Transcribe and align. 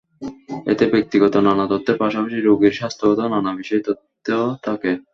এতে 0.65 0.85
ব্যক্তিগত 0.93 1.33
নানা 1.47 1.65
তথ্যের 1.71 1.97
পাশাপাশি 2.01 2.37
রোগীর 2.39 2.77
স্বাস্থ্যগত 2.79 3.19
নানা 3.33 3.51
বিষয়ের 3.59 3.85
তথ্য 3.87 4.27
থাকে। 4.65 4.91